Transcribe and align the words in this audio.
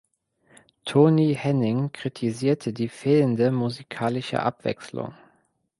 Toni 0.83 1.35
Henning 1.35 1.91
kritisierte 1.91 2.73
die 2.73 2.89
fehlende 2.89 3.51
musikalische 3.51 4.41
Abwechslung. 4.41 5.13